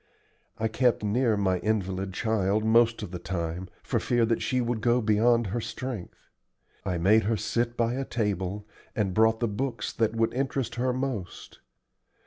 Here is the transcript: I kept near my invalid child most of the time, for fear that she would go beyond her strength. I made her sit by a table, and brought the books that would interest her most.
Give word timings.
I 0.57 0.67
kept 0.67 1.03
near 1.03 1.37
my 1.37 1.59
invalid 1.59 2.11
child 2.11 2.65
most 2.65 3.03
of 3.03 3.11
the 3.11 3.19
time, 3.19 3.69
for 3.83 3.99
fear 3.99 4.25
that 4.25 4.41
she 4.41 4.59
would 4.59 4.81
go 4.81 4.99
beyond 4.99 5.45
her 5.53 5.61
strength. 5.61 6.27
I 6.83 6.97
made 6.97 7.25
her 7.25 7.37
sit 7.37 7.77
by 7.77 7.93
a 7.93 8.03
table, 8.03 8.65
and 8.95 9.13
brought 9.13 9.41
the 9.41 9.47
books 9.47 9.93
that 9.93 10.15
would 10.15 10.33
interest 10.33 10.73
her 10.73 10.91
most. 10.91 11.59